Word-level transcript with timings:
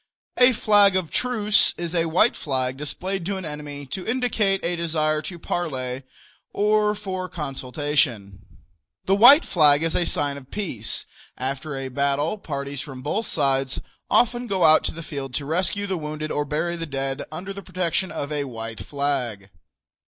A 0.37 0.53
"flag 0.53 0.95
of 0.95 1.11
truce" 1.11 1.75
is 1.77 1.93
a 1.93 2.07
white 2.07 2.35
flag 2.35 2.75
displayed 2.75 3.23
to 3.27 3.37
an 3.37 3.45
enemy 3.45 3.85
to 3.85 4.03
indicate 4.07 4.65
a 4.65 4.75
desire 4.75 5.21
to 5.21 5.37
parley 5.37 6.01
or 6.53 6.95
for 6.95 7.29
consultation. 7.29 8.39
The 9.05 9.13
white 9.15 9.45
flag 9.45 9.83
is 9.83 9.95
a 9.95 10.07
sign 10.07 10.37
of 10.37 10.49
peace. 10.49 11.05
After 11.37 11.75
a 11.75 11.89
battle 11.89 12.39
parties 12.39 12.81
from 12.81 13.03
both 13.03 13.27
sides 13.27 13.79
often 14.09 14.47
go 14.47 14.63
out 14.65 14.83
to 14.85 14.91
the 14.91 15.03
field 15.03 15.35
to 15.35 15.45
rescue 15.45 15.85
the 15.85 15.99
wounded 15.99 16.31
or 16.31 16.45
bury 16.45 16.75
dead 16.77 17.21
under 17.31 17.53
the 17.53 17.61
protection 17.61 18.11
of 18.11 18.31
a 18.31 18.45
white 18.45 18.79
flag. 18.79 19.51